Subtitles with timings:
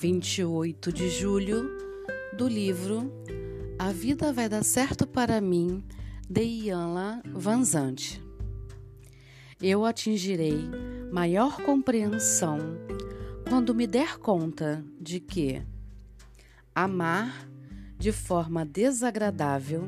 [0.00, 1.76] 28 de julho,
[2.32, 3.12] do livro
[3.78, 5.84] A Vida Vai Dar Certo para Mim,
[6.26, 8.18] de Ianla Vanzante.
[9.60, 10.56] Eu atingirei
[11.12, 12.58] maior compreensão
[13.46, 15.60] quando me der conta de que
[16.74, 17.46] amar
[17.98, 19.82] de forma desagradável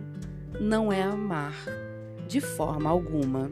[0.61, 1.55] não é amar
[2.29, 3.51] de forma alguma.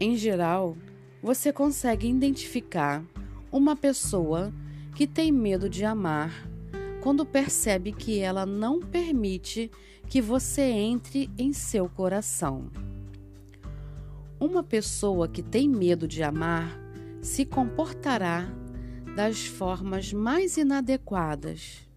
[0.00, 0.76] Em geral,
[1.22, 3.04] você consegue identificar
[3.54, 4.52] uma pessoa
[4.96, 6.32] que tem medo de amar
[7.00, 9.70] quando percebe que ela não permite
[10.08, 12.68] que você entre em seu coração.
[14.40, 16.76] Uma pessoa que tem medo de amar
[17.22, 18.44] se comportará
[19.14, 21.88] das formas mais inadequadas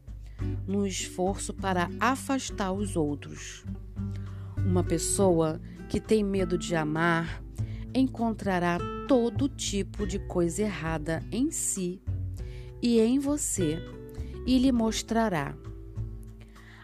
[0.68, 3.66] no esforço para afastar os outros.
[4.58, 7.42] Uma pessoa que tem medo de amar
[7.96, 8.78] encontrará
[9.08, 12.02] todo tipo de coisa errada em si
[12.82, 13.80] e em você
[14.46, 15.56] e lhe mostrará.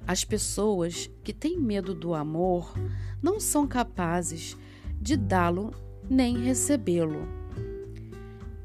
[0.08, 2.74] As pessoas que têm medo do amor
[3.22, 4.58] não são capazes
[5.02, 5.72] de dá-lo
[6.10, 7.28] nem recebê-lo.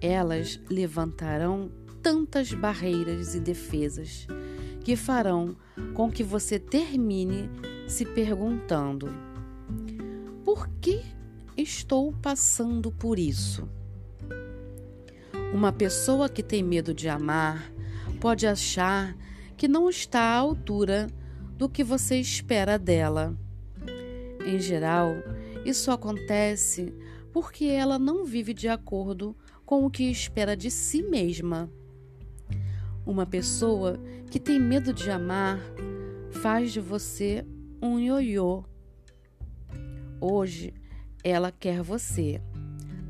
[0.01, 4.27] Elas levantarão tantas barreiras e defesas
[4.85, 5.57] que farão
[5.95, 7.51] com que você termine
[7.89, 9.09] se perguntando:
[10.45, 11.03] por que
[11.63, 13.69] estou passando por isso.
[15.53, 17.73] Uma pessoa que tem medo de amar
[18.21, 19.17] pode achar
[19.57, 21.09] que não está à altura
[21.57, 23.37] do que você espera dela.
[24.47, 25.15] Em geral,
[25.65, 26.95] isso acontece
[27.33, 31.71] porque ela não vive de acordo com o que espera de si mesma.
[33.05, 33.99] Uma pessoa
[34.31, 35.61] que tem medo de amar
[36.31, 37.45] faz de você
[37.83, 38.65] um ioiô.
[40.21, 40.75] Hoje
[41.23, 42.41] ela quer você.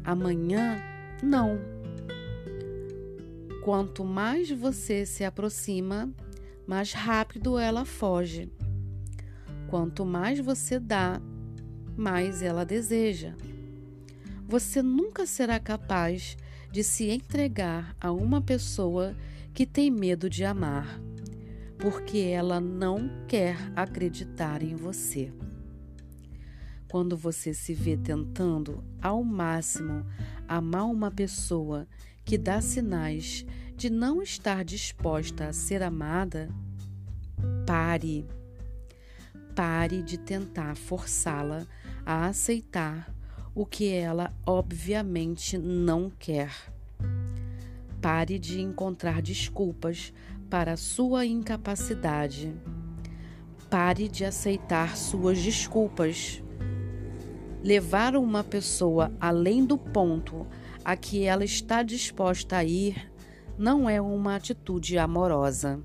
[0.05, 0.81] Amanhã,
[1.23, 1.59] não.
[3.65, 6.11] Quanto mais você se aproxima,
[6.67, 8.51] mais rápido ela foge.
[9.69, 11.21] Quanto mais você dá,
[11.97, 13.35] mais ela deseja.
[14.47, 16.37] Você nunca será capaz
[16.71, 19.15] de se entregar a uma pessoa
[19.53, 21.01] que tem medo de amar,
[21.79, 25.33] porque ela não quer acreditar em você.
[26.89, 30.07] Quando você se vê tentando ao máximo
[30.49, 31.87] amar uma pessoa
[32.25, 33.45] que dá sinais
[33.77, 36.49] de não estar disposta a ser amada,
[37.67, 38.27] pare.
[39.55, 41.67] Pare de tentar forçá-la
[42.07, 43.15] a aceitar
[43.55, 46.73] o que ela obviamente não quer.
[48.01, 50.13] Pare de encontrar desculpas
[50.49, 52.55] para sua incapacidade.
[53.69, 56.43] Pare de aceitar suas desculpas
[57.63, 60.47] levar uma pessoa além do ponto
[60.85, 63.11] a que ela está disposta a ir
[63.59, 65.81] não é uma atitude amorosa.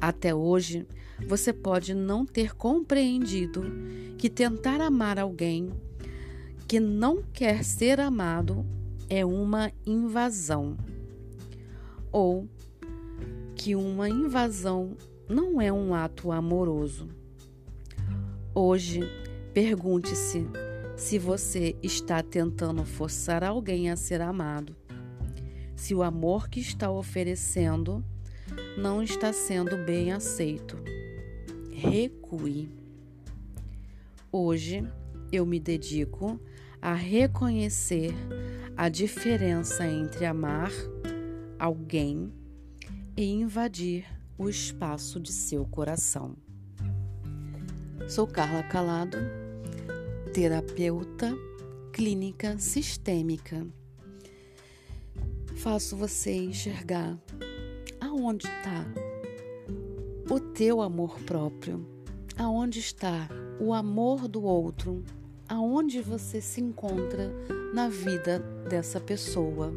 [0.00, 0.86] Até hoje,
[1.26, 3.62] você pode não ter compreendido
[4.16, 5.70] que tentar amar alguém
[6.66, 8.66] que não quer ser amado
[9.08, 10.76] é uma invasão,
[12.12, 12.46] ou
[13.54, 14.96] que uma invasão
[15.28, 17.08] não é um ato amoroso.
[18.54, 19.08] Hoje,
[19.60, 20.46] Pergunte-se
[20.96, 24.76] se você está tentando forçar alguém a ser amado,
[25.74, 28.04] se o amor que está oferecendo
[28.78, 30.78] não está sendo bem aceito.
[31.72, 32.70] Recue.
[34.30, 34.88] Hoje
[35.32, 36.40] eu me dedico
[36.80, 38.14] a reconhecer
[38.76, 40.70] a diferença entre amar
[41.58, 42.32] alguém
[43.16, 44.06] e invadir
[44.38, 46.36] o espaço de seu coração.
[48.06, 49.47] Sou Carla Calado
[50.38, 51.36] terapeuta
[51.92, 53.66] clínica sistêmica.
[55.56, 57.18] Faço você enxergar
[58.00, 58.86] aonde está
[60.30, 61.84] o teu amor próprio,
[62.38, 63.28] aonde está
[63.58, 65.02] o amor do outro,
[65.48, 67.32] aonde você se encontra
[67.74, 68.38] na vida
[68.70, 69.74] dessa pessoa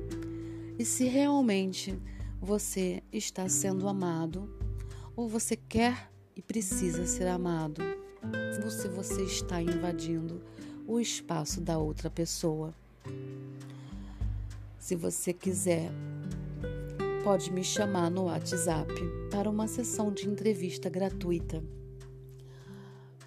[0.78, 1.98] e se realmente
[2.40, 4.48] você está sendo amado
[5.16, 7.82] ou você quer e precisa ser amado
[8.72, 10.42] se você está invadindo
[10.88, 12.74] o espaço da outra pessoa.
[14.80, 15.92] Se você quiser,
[17.24, 18.92] pode me chamar no WhatsApp
[19.30, 21.64] para uma sessão de entrevista gratuita.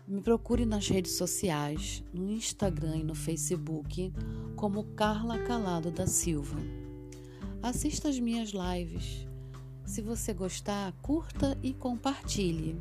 [0.06, 4.12] Me procure nas redes sociais, no Instagram e no Facebook,
[4.56, 6.56] como Carla Calado da Silva.
[7.62, 9.26] Assista as minhas lives.
[9.86, 12.76] Se você gostar, curta e compartilhe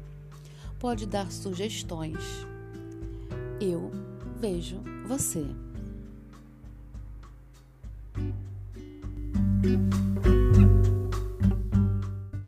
[0.84, 2.46] pode dar sugestões.
[3.62, 3.90] Eu
[4.42, 5.46] vejo você.